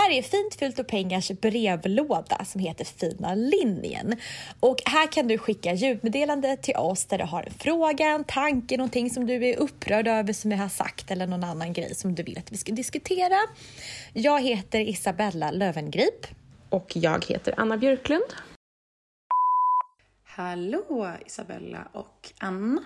[0.00, 4.16] Här är Fint fyllt och pengars brevlåda som heter Fina linjen.
[4.60, 8.76] Och här kan du skicka ljudmeddelande till oss där du har en fråga, en tanke,
[8.76, 12.14] någonting som du är upprörd över som vi har sagt eller någon annan grej som
[12.14, 13.36] du vill att vi ska diskutera.
[14.12, 16.26] Jag heter Isabella Lövengrip.
[16.68, 18.34] Och jag heter Anna Björklund.
[20.24, 22.84] Hallå Isabella och Anna.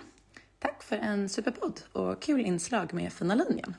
[0.59, 3.75] Tack för en superpodd och kul inslag med Fina linjen.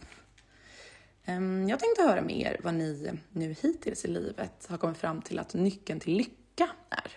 [1.26, 5.22] Ehm, Jag tänkte höra med er vad ni nu hittills i livet har kommit fram
[5.22, 7.12] till att nyckeln till lycka är.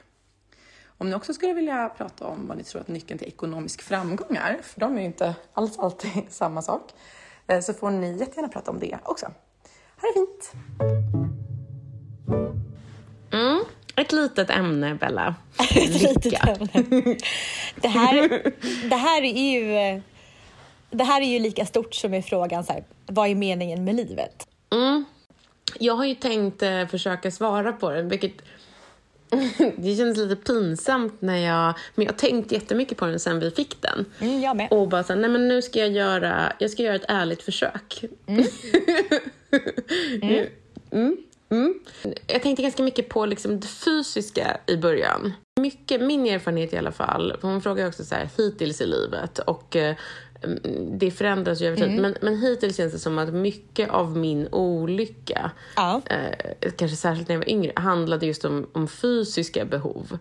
[0.87, 4.37] Om ni också skulle vilja prata om vad ni tror att nyckeln till ekonomisk framgång
[4.37, 6.93] är, för de är ju inte alls alltid samma sak,
[7.47, 9.27] eh, så får ni jättegärna prata om det också.
[10.01, 10.53] Ha det fint!
[13.33, 13.65] Mm,
[13.97, 15.35] ett litet ämne, Bella.
[15.77, 16.69] Ett litet ämne.
[17.81, 18.29] Det här,
[18.89, 20.03] det här är ju...
[20.91, 23.95] Det här är ju lika stort som är frågan så här, vad är meningen med
[23.95, 24.49] livet?
[24.71, 25.05] Mm.
[25.79, 28.33] Jag har ju tänkt eh, försöka svara på den, vilket
[29.77, 31.75] det känns lite pinsamt när jag...
[31.95, 34.05] Men jag har tänkt jättemycket på den sen vi fick den.
[34.21, 34.69] Mm, jag med.
[34.73, 37.43] Och bara så här, nej men nu ska jag göra, jag ska göra ett ärligt
[37.43, 38.05] försök.
[38.27, 38.45] Mm.
[40.91, 41.17] Mm.
[41.51, 41.75] Mm.
[42.27, 45.33] Jag tänkte ganska mycket på liksom det fysiska i början.
[45.61, 49.39] Mycket, min erfarenhet i alla fall, för hon frågar också så här, hittills i livet
[49.39, 49.97] och eh, mm,
[50.99, 52.01] det förändras ju över tid.
[52.01, 56.03] Men, men hittills känns det som att mycket av min olycka, Ja.
[56.07, 60.19] eh, kanske särskilt när jag var yngre, handlade just om, om fysiska behov.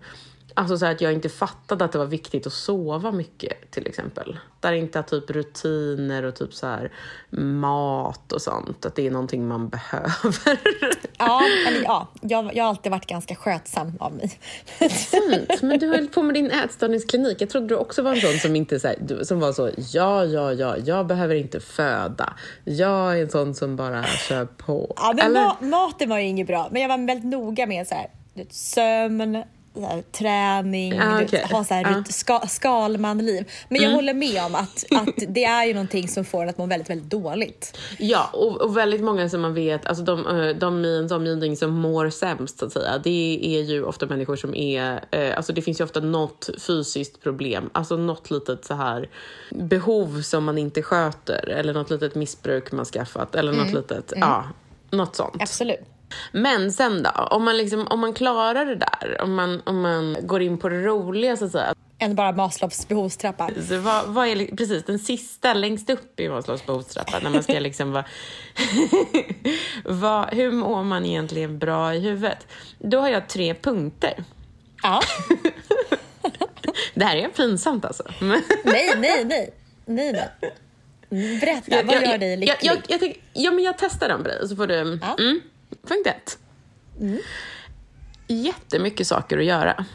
[0.58, 4.40] Alltså så att jag inte fattade att det var viktigt att sova mycket till exempel.
[4.60, 6.92] Där inte att typ rutiner och typ så här
[7.40, 10.60] mat och sånt, att det är någonting man behöver.
[11.20, 14.40] Ja, eller, ja jag, jag har alltid varit ganska skötsam av mig.
[14.90, 17.42] Fint, men du höll på med din ätstörningsklinik.
[17.42, 20.26] Jag trodde du också var en sån som inte så här, som var så, ja,
[20.26, 22.34] ja, ja, jag behöver inte föda.
[22.64, 24.94] Jag är en sån som bara kör på.
[24.96, 27.96] Ja, men ma maten var ju inget bra, men jag var väldigt noga med så
[27.96, 28.08] här,
[28.50, 29.44] sömn,
[29.86, 31.44] här, träning, ah, okay.
[31.52, 32.04] ha så här, ah.
[32.10, 33.52] ska, skalmanliv.
[33.70, 33.96] Men jag mm.
[33.96, 36.90] håller med om att, att det är ju någonting som får en att må väldigt,
[36.90, 37.78] väldigt dåligt.
[37.98, 41.58] Ja, och, och väldigt många som man vet, alltså de, eh, de i ens omgivning
[41.58, 45.54] som mår sämst så att säga, det är ju ofta människor som är, eh, alltså
[45.54, 49.10] det finns ju ofta något fysiskt problem, alltså något litet så här
[49.52, 53.76] behov som man inte sköter eller något litet missbruk man skaffat eller något mm.
[53.76, 54.30] litet, mm.
[54.30, 54.44] ja,
[54.92, 55.36] något sånt.
[55.40, 55.97] Absolut.
[56.32, 60.18] Men sen då, om man, liksom, om man klarar det där, om man, om man
[60.22, 61.74] går in på det roliga så att säga.
[62.00, 63.50] Än bara Maslows behovstrappa.
[63.70, 67.60] Så vad, vad är precis den sista längst upp i Maslows behovstrappa när man ska
[67.60, 68.06] liksom vara...
[69.86, 72.48] vad, hur mår man egentligen bra i huvudet?
[72.80, 74.24] Då har jag tre punkter.
[74.84, 75.02] Ja.
[76.94, 78.04] det här är pinsamt alltså.
[78.20, 78.44] nej,
[78.98, 79.54] nej, nej.
[79.86, 80.54] Nej, nej.
[81.40, 82.58] Berätta, jag, vad jag, gör dig lycklig?
[82.70, 85.00] Jag, jag, jag, ja, men jag testar den på dig så får du...
[85.02, 85.16] Ja.
[85.20, 85.42] Mm.
[85.88, 86.38] Punkt ett.
[87.00, 87.20] Mm.
[88.28, 89.86] Jättemycket saker att göra.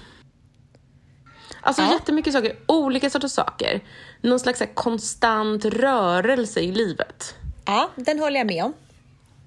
[1.60, 1.92] Alltså ja.
[1.92, 3.80] jättemycket saker, olika sorters saker.
[4.20, 7.34] Någon slags här, konstant rörelse i livet.
[7.64, 8.74] Ja, den håller jag med om.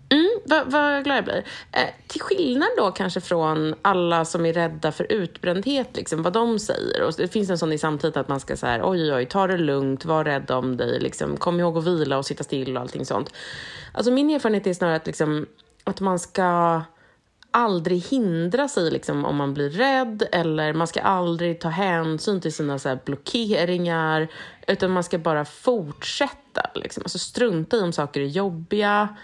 [0.09, 1.43] Mm, vad, vad glad jag blir.
[1.71, 6.59] Eh, till skillnad då kanske från alla som är rädda för utbrändhet, liksom, vad de
[6.59, 7.01] säger.
[7.03, 9.57] Och det finns en sån i samtiden att man ska säga oj, oj, ta det
[9.57, 13.05] lugnt, var rädd om dig, liksom, kom ihåg att vila och sitta still och allting
[13.05, 13.33] sånt.
[13.91, 15.45] Alltså min erfarenhet är snarare att liksom,
[15.85, 16.81] att man ska
[17.51, 22.53] aldrig hindra sig liksom, om man blir rädd eller man ska aldrig ta hänsyn till
[22.53, 24.27] sina så här, blockeringar
[24.67, 26.69] utan man ska bara fortsätta.
[26.75, 27.03] Liksom.
[27.05, 29.15] Alltså, strunta i om saker är jobbiga.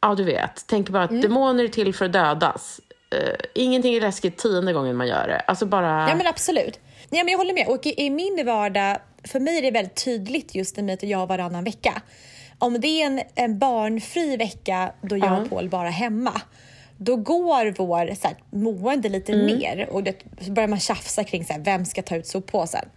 [0.00, 0.64] Ja, du vet.
[0.66, 1.22] Tänk bara att mm.
[1.22, 2.80] demoner är till för att dödas.
[3.14, 5.40] Uh, ingenting är läskigt tionde gången man gör det.
[5.40, 6.08] Alltså bara...
[6.08, 6.80] Ja, men absolut.
[7.10, 7.68] Ja, men jag håller med.
[7.68, 11.18] Och i, i min vardag, för mig är det väldigt tydligt just med att jag
[11.18, 12.02] har varannan vecka.
[12.58, 16.40] Om det är en, en barnfri vecka då jag och Paul bara hemma,
[16.96, 19.46] då går vår så här, mående lite mm.
[19.46, 22.88] ner och det, så börjar man tjafsa kring så här, vem ska ta ut soppåsen.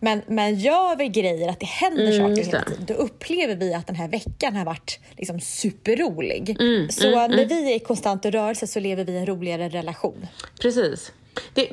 [0.00, 3.74] Men, men gör vi grejer, att det händer mm, saker hela tiden, då upplever vi
[3.74, 6.56] att den här veckan har varit liksom superrolig.
[6.60, 7.48] Mm, så mm, när mm.
[7.48, 10.26] vi är i konstant rörelse så lever vi i en roligare relation.
[10.60, 11.12] Precis.
[11.54, 11.70] Det,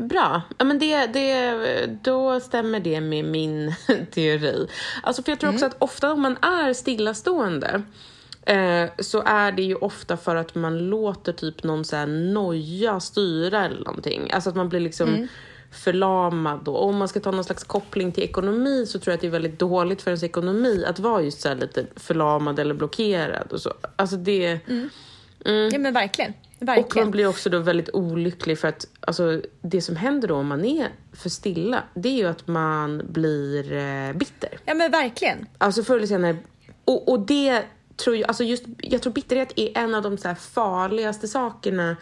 [0.00, 0.42] bra.
[0.58, 3.74] Ja, men det, det, då stämmer det med min
[4.10, 4.66] teori.
[5.02, 5.74] Alltså, för Jag tror också mm.
[5.76, 7.82] att ofta om man är stillastående
[8.46, 13.00] eh, så är det ju ofta för att man låter typ någon så här noja
[13.00, 14.30] styra eller någonting.
[14.32, 15.28] Alltså att man blir liksom mm.
[15.70, 16.60] förlamad.
[16.64, 16.74] Då.
[16.74, 19.26] Och om man ska ta någon slags koppling till ekonomi så tror jag att det
[19.26, 23.52] är väldigt dåligt för ens ekonomi att vara just så lite förlamad eller blockerad.
[23.52, 23.72] Och så.
[23.96, 24.60] Alltså det...
[24.68, 24.90] Mm.
[25.44, 25.70] Mm.
[25.72, 26.34] Ja men verkligen.
[26.62, 26.86] Verkligen.
[26.86, 30.46] Och man blir också då väldigt olycklig för att alltså, det som händer då om
[30.46, 34.50] man är för stilla, det är ju att man blir eh, bitter.
[34.64, 35.46] Ja men verkligen.
[35.58, 36.36] Alltså förr eller senare,
[36.84, 37.62] och, och det
[37.96, 41.96] tror jag, alltså just, jag tror bitterhet är en av de så farligaste sakerna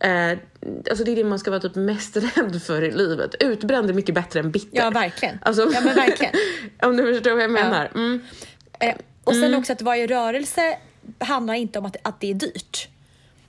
[0.00, 0.38] Eh,
[0.90, 3.34] alltså det är det man ska vara typ mest rädd för i livet.
[3.40, 4.78] Utbränd är mycket bättre än bitter.
[4.78, 5.38] Ja, verkligen.
[5.42, 6.34] Alltså, ja, men verkligen.
[6.82, 7.90] om du förstår vad jag menar.
[7.94, 8.00] Ja.
[8.00, 8.22] Mm.
[8.80, 9.58] Eh, och sen mm.
[9.60, 10.78] också att vara i rörelse
[11.18, 12.88] handlar inte om att, att det är dyrt.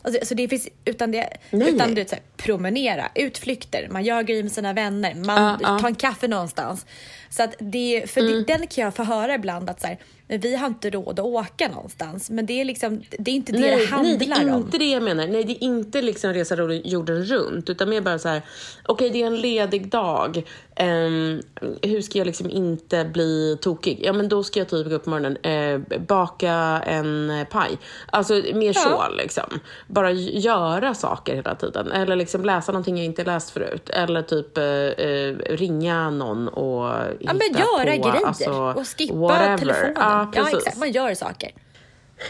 [0.05, 2.03] Alltså, alltså det finns, utan det, nej, utan nej.
[2.03, 5.80] Du, så här, promenera, utflykter, man gör grejer med sina vänner, man uh, uh.
[5.80, 6.86] tar en kaffe någonstans.
[7.30, 8.34] Så att det, för mm.
[8.34, 11.25] det, den kan jag få höra ibland att så här, vi har inte råd att
[11.25, 12.30] åka någonstans.
[12.30, 14.18] Men det är, liksom, det är inte det nej, det handlar om.
[14.20, 15.27] Nej, det är inte det jag menar.
[15.27, 17.70] Nej, det är inte liksom resa jorden runt.
[17.70, 18.42] Utan mer bara så här,
[18.86, 20.38] okej okay, det är en ledig dag.
[20.80, 21.42] Um,
[21.82, 24.00] hur ska jag liksom inte bli tokig?
[24.04, 26.51] Ja, men då ska jag typ gå upp på morgonen, uh, baka
[26.86, 27.77] en paj.
[28.08, 28.82] Alltså mer ja.
[28.82, 29.60] så liksom.
[29.88, 31.92] Bara göra saker hela tiden.
[31.92, 33.89] Eller liksom läsa någonting jag inte läst förut.
[33.89, 36.86] Eller typ uh, uh, ringa någon och
[37.20, 39.58] ja, men göra på, grejer alltså, och skippa whatever.
[39.58, 39.94] telefonen.
[39.96, 40.77] Ja, ja, exakt.
[40.77, 41.51] Man gör saker.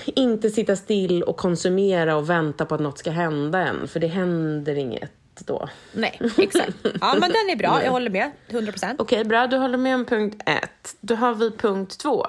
[0.06, 4.08] Inte sitta still och konsumera och vänta på att något ska hända än, för det
[4.08, 5.12] händer inget
[5.46, 5.70] då.
[5.92, 6.74] Nej, exakt.
[6.84, 7.80] Ja, men den är bra.
[7.84, 8.32] Jag håller med.
[8.48, 9.02] 100 procent.
[9.02, 9.48] Okej, okay, bra.
[9.48, 10.96] Du håller med om punkt ett.
[11.02, 12.26] Då har vi punkt två.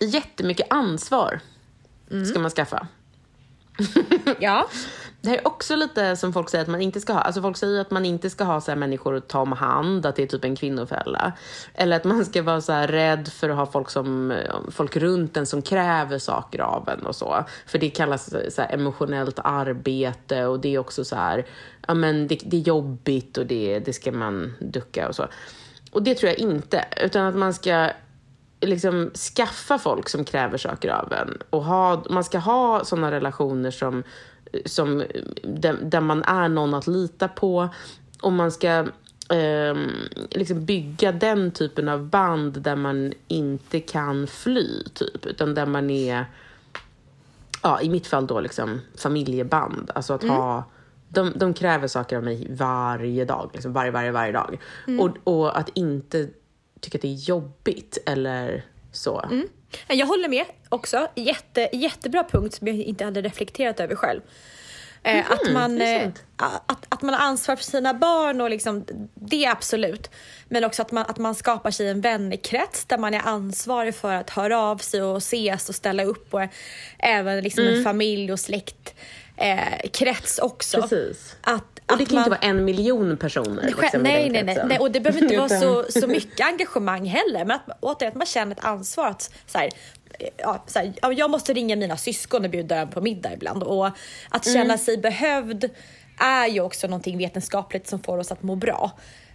[0.00, 1.40] Jättemycket ansvar
[2.10, 2.24] mm.
[2.24, 2.86] ska man skaffa.
[4.38, 4.68] ja.
[5.20, 7.20] Det här är också lite som folk säger att man inte ska ha.
[7.20, 10.06] Alltså folk säger att man inte ska ha så här människor att ta om hand,
[10.06, 11.32] att det är typ en kvinnofälla.
[11.74, 14.38] Eller att man ska vara så här rädd för att ha folk, som,
[14.70, 17.44] folk runt en som kräver saker av en och så.
[17.66, 21.46] För det kallas så här emotionellt arbete och det är också så här,
[21.86, 25.26] ja men det, det är jobbigt och det, det ska man ducka och så.
[25.90, 27.90] Och det tror jag inte, utan att man ska
[28.60, 31.38] liksom skaffa folk som kräver saker av en.
[31.50, 34.02] Och ha, man ska ha sådana relationer som,
[34.64, 35.04] som,
[35.42, 37.68] där, där, man är någon att lita på.
[38.22, 38.86] Och man ska
[39.30, 39.76] eh,
[40.30, 45.26] liksom bygga den typen av band där man inte kan fly, typ.
[45.26, 46.24] Utan där man är,
[47.62, 49.90] ja, i mitt fall då liksom familjeband.
[49.94, 50.36] Alltså att mm.
[50.36, 50.64] ha
[51.08, 54.58] de, de kräver saker av mig varje dag, liksom varje, varje, varje dag.
[54.86, 55.00] Mm.
[55.00, 56.28] Och, och att inte
[56.80, 59.20] tycker att det är jobbigt eller så.
[59.20, 59.48] Mm.
[59.88, 61.08] Jag håller med också.
[61.14, 64.20] Jätte, jättebra punkt som jag inte hade reflekterat över själv.
[65.02, 68.84] Mm, att, man, eh, att, att man har ansvar för sina barn och liksom,
[69.14, 70.10] det är absolut.
[70.48, 74.14] Men också att man, att man skapar sig en vänkrets där man är ansvarig för
[74.14, 76.42] att höra av sig och ses och ställa upp och
[76.98, 77.78] även liksom mm.
[77.78, 80.82] en familj och släktkrets eh, också.
[80.82, 81.36] Precis.
[81.40, 82.20] Att, och det kan man...
[82.20, 83.62] inte vara en miljon personer.
[83.62, 87.44] Liksom, nej, nej, nej, nej, och det behöver inte vara så, så mycket engagemang heller.
[87.44, 89.70] Men att, återigen, att man känner ett ansvar att så här,
[90.36, 93.62] ja, så här, jag måste ringa mina syskon och bjuda dem på middag ibland.
[93.62, 93.86] Och
[94.28, 94.78] att känna mm.
[94.78, 95.70] sig behövd
[96.18, 98.92] är ju också någonting vetenskapligt som får oss att må bra.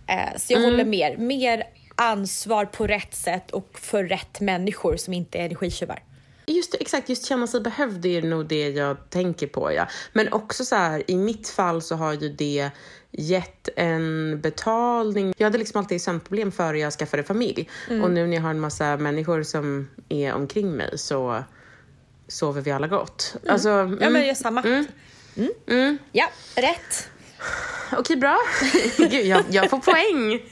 [0.08, 0.72] Eh, så jag mm.
[0.72, 1.20] håller med.
[1.20, 1.64] Mer
[1.96, 6.04] ansvar på rätt sätt och för rätt människor som inte är energitjuvar.
[6.46, 9.72] Just det, exakt, just känna sig behövd är nog det jag tänker på.
[9.72, 9.88] Ja.
[10.14, 12.70] Men också så här, i mitt fall så har ju det
[13.12, 15.34] gett en betalning.
[15.38, 17.70] Jag hade liksom alltid sömnproblem före jag skaffade familj.
[17.90, 18.04] Mm.
[18.04, 21.44] Och nu när jag har en massa människor som är omkring mig så
[22.28, 23.36] sover vi alla gott.
[23.42, 23.54] Mm.
[23.54, 23.98] Alltså, mm.
[24.02, 24.62] Ja, men jag samma.
[24.62, 24.86] Mm.
[25.36, 25.52] Mm.
[25.68, 25.98] mm.
[26.12, 27.10] Ja, rätt.
[27.92, 28.40] Okej, bra.
[28.98, 30.42] Gud, jag, jag får poäng.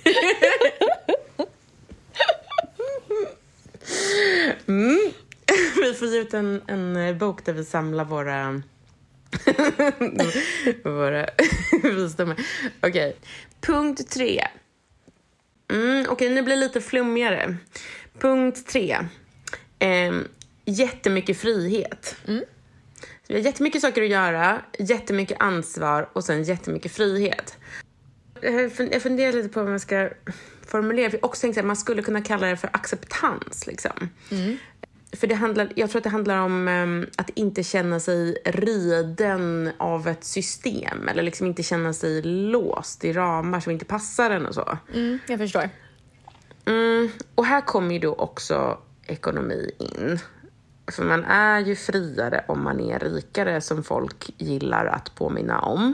[4.67, 5.11] Mm.
[5.75, 8.61] vi får ge ut en, en eh, bok där vi samlar våra
[10.83, 11.25] våra
[11.83, 12.35] visdomar.
[12.81, 13.13] Okej, okay.
[13.61, 14.47] punkt tre.
[15.71, 17.55] Mm, Okej, okay, nu blir det lite flummigare.
[18.19, 18.97] Punkt tre.
[19.79, 20.13] Eh,
[20.65, 22.15] jättemycket frihet.
[22.27, 22.43] Mm.
[23.27, 27.57] vi har jättemycket saker att göra, jättemycket ansvar och sen jättemycket frihet.
[28.41, 30.09] Jag funderar lite på hur man ska
[30.67, 33.67] formulera Jag också tänkte att man skulle kunna kalla det för acceptans.
[33.67, 34.09] Liksom.
[34.31, 34.57] Mm
[35.13, 39.71] för det handlar, jag tror att det handlar om um, att inte känna sig riden
[39.77, 44.45] av ett system eller liksom inte känna sig låst i ramar som inte passar en
[44.45, 44.77] och så.
[44.93, 45.69] Mm, jag förstår.
[46.65, 48.77] Mm, och här kommer ju då också
[49.07, 50.19] ekonomi in.
[50.91, 55.93] För man är ju friare om man är rikare som folk gillar att påminna om.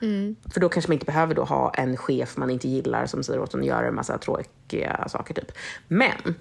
[0.00, 0.36] Mm.
[0.52, 3.40] För då kanske man inte behöver då ha en chef man inte gillar som säger
[3.40, 5.34] åt en att göra en massa tråkiga saker.
[5.34, 5.52] typ.
[5.88, 6.34] Men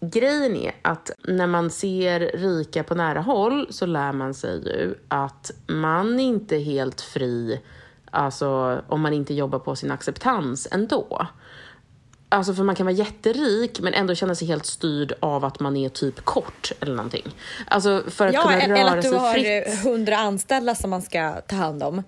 [0.00, 4.94] Grejen är att när man ser rika på nära håll så lär man sig ju
[5.08, 7.60] att man inte är helt fri
[8.10, 11.26] alltså, om man inte jobbar på sin acceptans ändå.
[12.28, 15.76] Alltså för man kan vara jätterik men ändå känna sig helt styrd av att man
[15.76, 17.34] är typ kort eller någonting.
[17.66, 19.46] Alltså för att ja, kunna röra sig fritt.
[19.46, 22.02] Eller att du har hundra anställda som man ska ta hand om.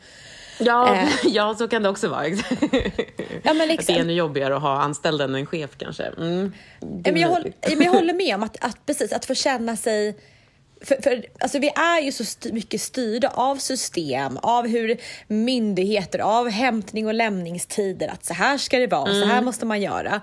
[0.64, 1.08] Ja, eh.
[1.24, 2.28] ja så kan det också vara.
[3.42, 3.94] ja, men liksom.
[3.94, 6.04] Det är ännu jobbigare att ha anställd än en chef kanske.
[6.04, 6.52] Mm.
[6.80, 10.16] Men, jag håller, men jag håller med om att, att, precis, att få känna sig
[10.84, 16.18] för, för, alltså vi är ju så st mycket styrda av system, av hur myndigheter,
[16.18, 19.20] av hämtning och lämningstider, att så här ska det vara, mm.
[19.20, 19.44] så här mm.
[19.44, 20.20] måste man göra.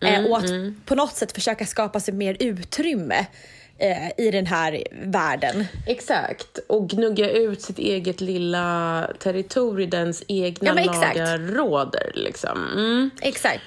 [0.00, 0.80] Eh, mm, eh, och att mm.
[0.86, 3.26] på något sätt försöka skapa sig mer utrymme
[3.78, 5.64] eh, i den här världen.
[5.86, 12.12] Exakt, och gnugga ut sitt eget lilla territorium, dens egna ja, lagar råder.
[12.14, 12.68] Liksom.
[12.74, 13.10] Mm.
[13.22, 13.62] Exakt.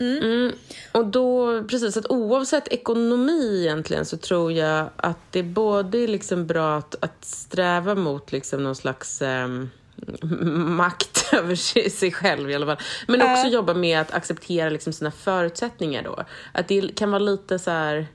[0.00, 0.22] Mm.
[0.22, 0.52] Mm.
[0.92, 6.46] Och då, precis, att oavsett ekonomi egentligen så tror jag att det är både liksom
[6.46, 9.48] bra att, att sträva mot liksom någon slags eh,
[10.52, 11.54] makt över
[11.90, 12.84] sig själv i alla fall.
[13.08, 13.52] Men också äh.
[13.52, 16.24] jobba med att acceptera liksom sina förutsättningar då.
[16.52, 18.06] Att det kan vara lite så här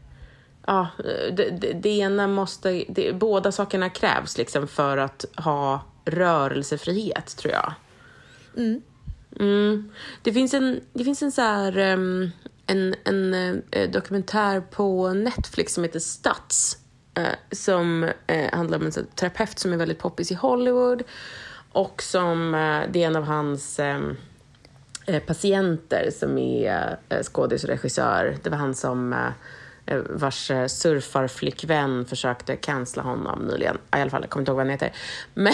[0.66, 0.88] ja,
[1.32, 7.54] det, det, det ena måste, det, båda sakerna krävs liksom för att ha rörelsefrihet, tror
[7.54, 7.74] jag.
[8.58, 8.82] Mm.
[9.40, 9.92] Mm.
[10.22, 12.32] Det finns en, det finns en så här, um,
[12.66, 16.78] en, en uh, dokumentär på Netflix som heter Stats.
[17.20, 21.04] Uh, som uh, handlar om en så, terapeut som är väldigt poppis i Hollywood.
[21.72, 22.52] Och som,
[22.92, 24.18] det är en av hans um,
[25.28, 28.38] patienter som är skådis och regissör.
[28.44, 29.30] Det var han som eh,
[30.10, 33.76] vars eh, surfarflickvän försökte cancella honom nyligen.
[33.76, 34.92] I alla fall, jag kommer inte ihåg vad han heter.
[35.34, 35.54] Men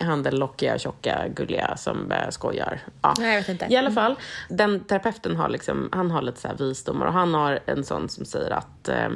[0.00, 2.80] han den lockiga, tjocka, gulliga som eh, skojar.
[3.02, 3.14] Ja.
[3.18, 3.66] Nej, jag vet inte.
[3.70, 4.16] I alla fall,
[4.48, 8.08] den terapeuten har, liksom, han har lite så här visdomar och han har en sån
[8.08, 9.08] som säger att, eh,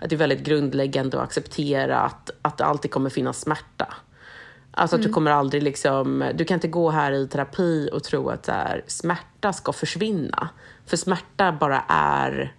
[0.00, 3.94] att det är väldigt grundläggande att acceptera att, att det alltid kommer finnas smärta.
[4.72, 8.28] Alltså att du kommer aldrig liksom, du kan inte gå här i terapi och tro
[8.28, 10.48] att så här, smärta ska försvinna.
[10.86, 12.54] För smärta bara är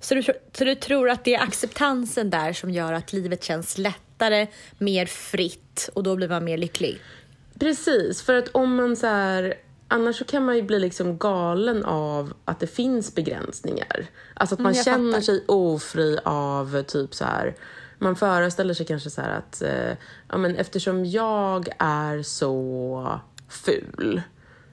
[0.00, 3.78] Så du, så du tror att det är acceptansen där som gör att livet känns
[3.78, 4.46] lättare,
[4.78, 7.00] mer fritt och då blir man mer lycklig?
[7.60, 9.54] Precis, för att om man så här,
[9.88, 14.06] annars så kan man ju bli liksom galen av att det finns begränsningar.
[14.34, 15.20] Alltså att man Mm, känner fattar.
[15.22, 17.54] sig ofri av typ så här,
[17.98, 19.90] man föreställer sig kanske så att eh,
[20.28, 24.22] ja, men eftersom jag är så ful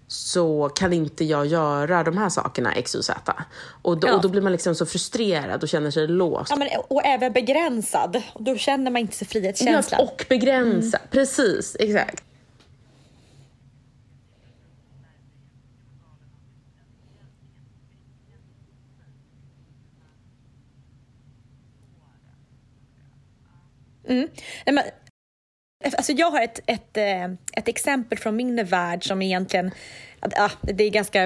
[0.07, 3.33] så kan inte jag göra de här sakerna X, Y, Z.
[3.81, 4.15] Och då, Ja.
[4.15, 6.49] och då blir man liksom så frustrerad och känner sig låst.
[6.49, 8.21] Ja, men, och även begränsad.
[8.39, 10.01] Då känner man inte så Ja, frihetskänslan.
[10.01, 10.99] och begränsa.
[11.11, 12.23] Precis, exakt.
[24.07, 24.29] Nej,
[24.65, 24.83] men,
[25.85, 29.71] alltså jag har ett, ett, eh, ett exempel från min värld som egentligen,
[30.21, 31.23] ja, ah, det är ganska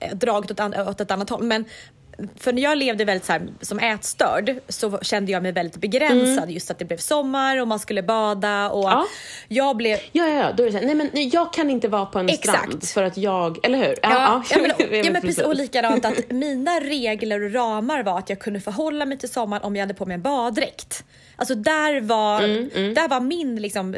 [0.00, 1.42] eh, draget åt, åt ett annat håll.
[1.42, 1.64] Men
[2.36, 6.50] för när jag levde väldigt så här, som ätstörd så kände jag mig väldigt begränsad.
[6.50, 9.06] Just att det blev sommar och man skulle bada och Ja.
[9.48, 10.52] jag blev Ja, ja, ja.
[10.52, 12.58] Då är det så här, nej men nej, jag kan inte vara på en Exakt.
[12.58, 13.94] strand för att jag, eller hur?
[14.02, 15.44] Ja, ja, men, jag vet ja, men precis.
[15.44, 19.62] Och likadant att mina regler och ramar var att jag kunde förhålla mig till sommaren
[19.62, 21.04] om jag hade på mig en baddräkt.
[21.36, 23.94] Alltså där var, Mm, Där var min liksom,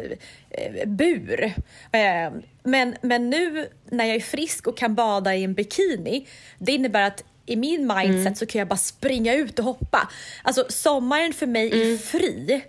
[0.51, 1.45] eh, bur.
[1.93, 2.33] Eh,
[2.63, 6.27] Men, men nu när jag är frisk och kan bada i en bikini,
[6.59, 8.35] det innebär att i min mindset Mm.
[8.35, 10.09] så kan jag bara springa ut och hoppa.
[10.43, 11.99] Alltså sommaren för mig är Mm.
[11.99, 12.63] fri.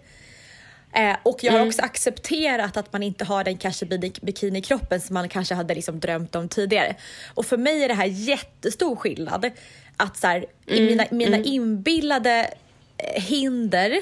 [0.94, 3.86] Eh, och jag har också accepterat att man inte har den kanske
[4.22, 6.96] bikinikroppen som man kanske hade liksom drömt om tidigare.
[7.34, 9.52] Och för mig är det här jättestor skillnad.
[9.98, 12.54] Att så här, i mina, mina inbillade
[12.98, 14.00] eh, hinder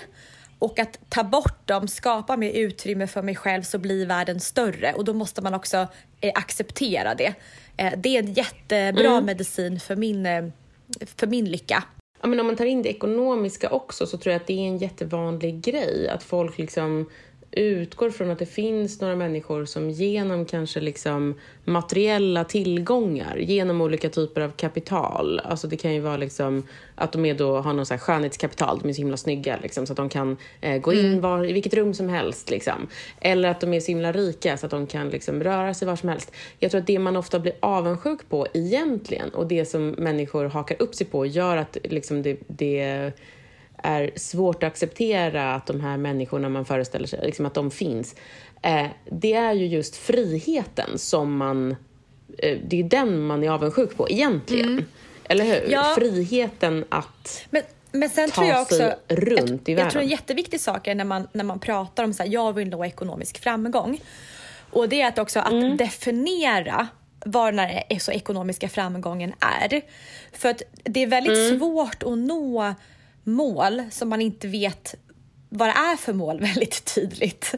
[0.59, 4.93] och att ta bort dem, skapa mer utrymme för mig själv så blir världen större
[4.93, 5.87] och då måste man också
[6.21, 7.33] eh, acceptera det.
[7.77, 10.45] Eh, det är en jättebra medicin för min, eh,
[11.17, 11.83] för min lycka.
[12.21, 14.67] Ja, men om man tar in det ekonomiska också så tror jag att det är
[14.67, 16.09] en jättevanlig grej.
[16.09, 17.09] Att folk liksom
[17.57, 24.09] utgår från att det finns några människor som genom kanske liksom materiella tillgångar, genom olika
[24.09, 26.63] typer av kapital, alltså det kan ju vara liksom
[26.95, 29.85] att de är då, har någon så här skönhetskapital, de är så himla snygga liksom,
[29.85, 32.49] så att de kan eh, gå in var, i vilket rum som helst.
[32.49, 32.87] Liksom.
[33.21, 35.95] Eller att de är så himla rika så att de kan liksom, röra sig var
[35.95, 36.31] som helst.
[36.59, 40.81] Jag tror att det man ofta blir avundsjuk på egentligen och det som människor hakar
[40.81, 43.11] upp sig på gör att liksom, det, det
[43.83, 48.15] är svårt att acceptera att de här människorna man föreställer sig, liksom att de finns.
[48.61, 51.75] Eh, det är ju just friheten som man...
[52.37, 54.85] Eh, det är den man är avundsjuk på egentligen.
[55.29, 55.57] Eller hur?
[55.57, 55.71] Mm.
[55.71, 55.93] Ja.
[55.97, 57.45] Friheten att...
[57.49, 57.61] Men,
[57.91, 58.75] men sen ta tror jag också...
[58.75, 62.13] sig runt jag, jag tror en jätteviktig sak är när man, när man pratar om
[62.13, 64.01] så här, jag vill nå ekonomisk framgång.
[64.71, 65.77] Och det är att också att Mm.
[65.77, 66.87] definiera
[67.25, 69.81] vad den här e- så ekonomiska framgången är.
[70.33, 71.59] För att det är väldigt Mm.
[71.59, 72.73] svårt att nå
[73.27, 74.95] mål som man inte vet
[75.49, 77.53] vad det är för mål väldigt tydligt.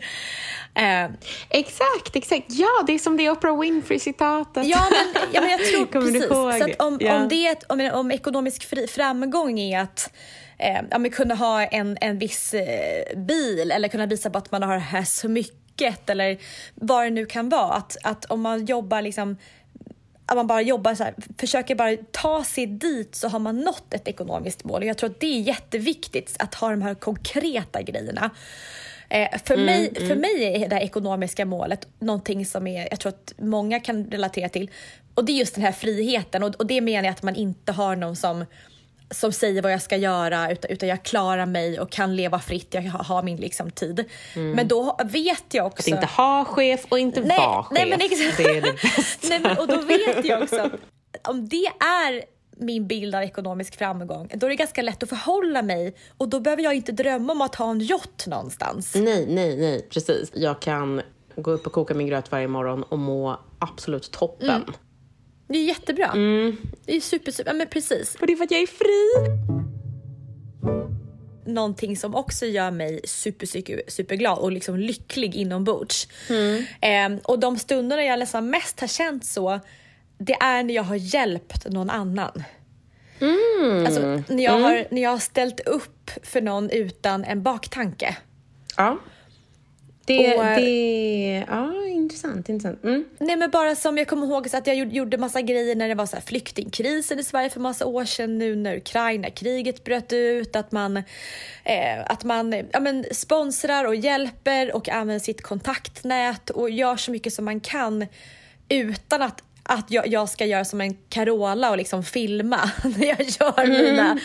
[0.75, 1.05] Eh,
[1.49, 2.45] Exakt, exakt.
[2.49, 4.65] Ja, det är som det Oprah Winfrey-citatet.
[4.67, 6.27] Ja men, ja, men jag tror precis.
[6.27, 7.21] Så att om, Ja.
[7.21, 10.13] om, det, om, om ekonomisk fri, framgång är att
[10.57, 14.51] eh, ja, men kunna ha en, en viss eh, bil eller kunna visa på att
[14.51, 16.37] man har här smycket eller
[16.75, 17.73] vad det nu kan vara.
[17.73, 19.37] Att, att om man jobbar liksom
[20.29, 23.93] att man bara jobbar så här, försöker bara ta sig dit så har man nått
[23.93, 24.81] ett ekonomiskt mål.
[24.81, 28.29] Och jag tror att det är jätteviktigt att ha de här konkreta grejerna.
[29.09, 33.33] Eh, för, mig, för mig är det ekonomiska målet någonting som är, jag tror att
[33.37, 34.71] många kan relatera till.
[35.13, 37.71] Och det är just den här friheten och, och det menar jag att man inte
[37.71, 38.45] har någon som
[39.11, 42.73] som säger vad jag ska göra utan, utan jag klarar mig och kan leva fritt,
[42.73, 44.05] jag har, har min liksom, tid.
[44.35, 45.81] Men då vet jag också...
[45.81, 47.71] Att inte ha chef och inte Nej, vara chef.
[47.71, 48.37] nej, men exakt.
[48.37, 49.27] Det är det bästa.
[49.29, 50.71] Nej, men, och då vet jag också att
[51.27, 52.23] om det är
[52.57, 56.39] min bild av ekonomisk framgång, då är det ganska lätt att förhålla mig och då
[56.39, 58.95] behöver jag inte drömma om att ha en yacht någonstans.
[58.95, 60.31] Nej, nej, nej, precis.
[60.33, 61.01] Jag kan
[61.35, 64.49] gå upp och koka min gröt varje morgon och må absolut toppen.
[64.49, 64.73] Mm.
[65.49, 66.11] Det är jättebra.
[66.85, 68.15] Det är super, super, ja men precis.
[68.15, 69.09] Och det är för att jag är fri.
[71.45, 76.07] Någonting som också gör mig super, super, superglad och liksom lycklig inombords.
[76.81, 79.59] Eh, och de stunderna jag nästan mest har känt så,
[80.17, 82.43] det är när jag har hjälpt någon annan.
[83.19, 83.85] Mm.
[83.85, 88.17] Alltså, när, jag har, när jag har ställt upp för någon utan en baktanke.
[88.77, 88.97] Ja.
[90.17, 92.49] Det, Och, det, ja, intressant.
[92.49, 92.83] intressant.
[92.83, 93.05] Mm.
[93.19, 95.95] Nej men bara som jag kommer ihåg så att jag gjorde- massa grejer när det
[95.95, 100.55] var så här flyktingkrisen i Sverige för massa år sedan nu när Ukraina-kriget bröt ut.
[100.55, 101.03] Att man, eh,
[102.05, 107.33] att man ja, men sponsrar och hjälper och använder sitt kontaktnät och gör så mycket
[107.33, 108.05] som man kan
[108.69, 113.21] utan att att jag, jag ska göra som en Carola och liksom filma när jag
[113.21, 114.19] gör mina,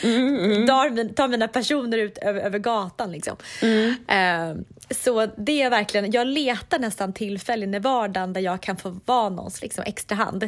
[0.67, 3.13] Tar, min- tar mina personer ut över, över gatan.
[3.13, 3.37] Liksom.
[4.09, 4.55] Eh,
[4.91, 9.29] så det är verkligen, jag letar nästan tillfällen i vardagen där jag kan få vara
[9.29, 10.43] någons liksom, extra hand.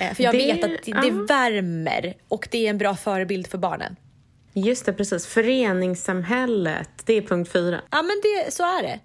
[0.00, 1.00] Eh, för jag Det- vet att det, ja.
[1.02, 3.96] det värmer och det är en bra förebild för barnen.
[4.54, 5.26] Just det, precis.
[5.26, 7.80] Föreningssamhället, det är punkt fyra.
[7.90, 8.98] Ja men det, så är det.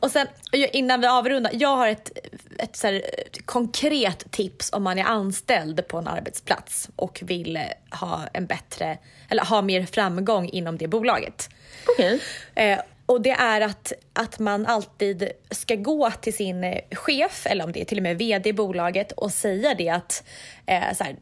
[0.00, 2.18] Och sen innan vi avrundar, jag har ett,
[2.58, 3.02] ett, så här,
[3.44, 8.98] konkret tips om man är anställd på en arbetsplats och vill eh, ha en bättre,
[9.30, 11.48] eller ha mer framgång inom det bolaget.
[11.86, 12.20] Okej.
[12.54, 17.72] Eh, och det är att, att man alltid ska gå till sin chef, eller om
[17.72, 20.24] det är till och med VD i bolaget, och säga det att
[20.66, 21.16] eh, så här,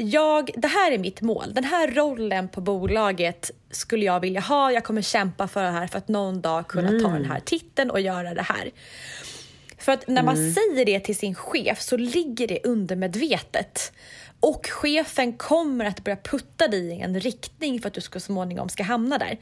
[0.00, 1.54] jag, det här är mitt mål.
[1.54, 4.72] Den här rollen på bolaget skulle jag vilja ha.
[4.72, 7.90] Jag kommer kämpa för det här för att någon dag kunna ta den här titeln
[7.90, 8.70] och göra det här.
[9.78, 13.92] För att när man säger det till sin chef så ligger det undermedvetet.
[14.40, 18.68] Och chefen kommer att börja putta dig i en riktning för att du ska småningom
[18.68, 19.38] ska hamna där.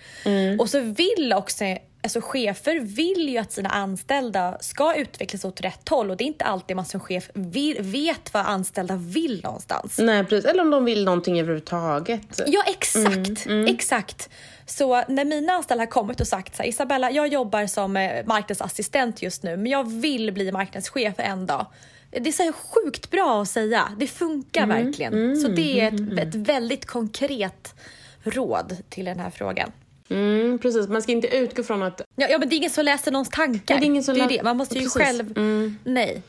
[0.60, 1.64] Och så vill också,
[2.02, 6.26] alltså chefer vill ju att sina anställda ska utvecklas åt rätt håll och det är
[6.26, 9.98] inte alltid man som chef vill, vet vad anställda vill någonstans.
[9.98, 10.50] Nej, precis.
[10.50, 12.40] Eller om de vill någonting överhuvudtaget.
[12.46, 13.46] Ja, exakt.
[13.68, 14.30] Exakt.
[14.66, 18.26] Så när mina anställda har kommit och sagt så här, Isabella, jag jobbar som eh,
[18.26, 21.66] marknadsassistent just nu, men jag vill bli marknadschef en dag.
[22.10, 23.88] Det är så sjukt bra att säga.
[23.98, 25.36] Det funkar verkligen.
[25.36, 27.74] Så det är ett, ett väldigt konkret
[28.22, 29.72] råd till den här frågan.
[30.10, 30.88] Mm, precis.
[30.88, 32.00] Man ska inte utgå från att...
[32.16, 33.74] Ja, ja men det är ingen som läser någons tankar.
[33.74, 34.42] Nej, det är ingen som det är lä- det.
[34.42, 35.02] Man måste ju Precis.
[35.02, 35.38] själv...
[35.38, 35.78] Mm.
[35.84, 36.22] Nej.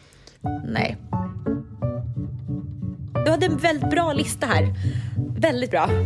[0.65, 0.97] Nej.
[3.25, 4.73] Du hade en väldigt bra lista här.
[5.39, 5.89] Väldigt bra.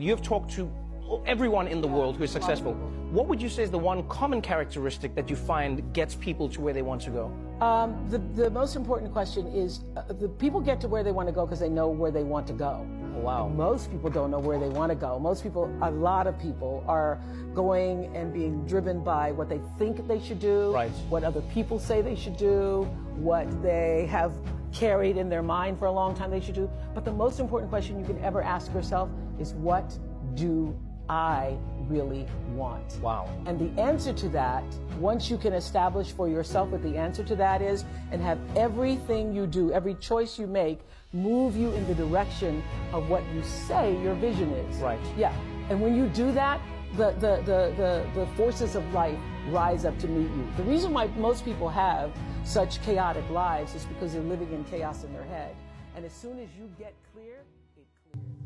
[0.00, 0.89] You've talked to
[1.26, 2.74] everyone in the world who is successful.
[3.10, 6.60] What would you say is the one common characteristic that you find gets people to
[6.60, 7.32] where they want to go?
[7.60, 11.28] Um, the, the most important question is uh, the people get to where they want
[11.28, 12.86] to go because they know where they want to go.
[13.14, 13.48] Wow.
[13.48, 15.18] Most people don't know where they want to go.
[15.18, 17.20] Most people, a lot of people, are
[17.54, 20.90] going and being driven by what they think they should do, Right.
[21.08, 24.32] what other people say they should do, what they have
[24.72, 26.70] carried in their mind for a long time they should do.
[26.94, 29.98] But the most important question you can ever ask yourself is what
[30.34, 30.74] do
[31.10, 32.96] I really want?
[33.02, 33.28] Wow.
[33.46, 34.62] And the answer to that,
[35.00, 39.34] once you can establish for yourself what the answer to that is, and have everything
[39.34, 40.78] you do, every choice you make,
[41.12, 44.76] move you in the direction of what you say your vision is.
[44.76, 45.00] Right.
[45.18, 45.34] Yeah.
[45.68, 46.60] And when you do that,
[46.96, 49.18] the, the, the, the, the forces of life
[49.48, 50.46] rise up to meet you.
[50.56, 52.12] The reason why most people have
[52.44, 55.56] such chaotic lives is because they're living in chaos in their head.
[55.96, 57.42] And as soon as you get clear,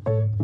[0.07, 0.43] it